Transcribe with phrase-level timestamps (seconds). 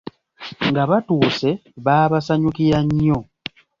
[0.67, 1.49] Nga batuuse,
[1.85, 3.19] baabasanyukira nnyo.